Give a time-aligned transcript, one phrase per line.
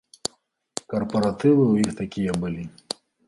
[0.93, 2.63] Карпаратывы ў іх такія былі.